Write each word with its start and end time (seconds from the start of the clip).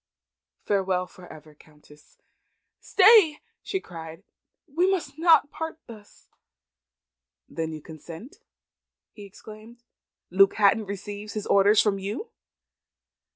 Farewell 0.65 1.05
for 1.05 1.31
ever, 1.31 1.53
Countess!" 1.53 2.17
"Stay!" 2.79 3.37
she 3.61 3.79
cried. 3.79 4.23
"We 4.65 4.89
must 4.89 5.19
not 5.19 5.51
part 5.51 5.77
thus." 5.85 6.27
"Then 7.47 7.71
you 7.71 7.83
consent?" 7.83 8.37
he 9.11 9.25
exclaimed. 9.25 9.83
"Luke 10.31 10.55
Hatton 10.55 10.87
receives 10.87 11.33
his 11.33 11.45
orders 11.45 11.81
from 11.83 11.99
you?" 11.99 12.31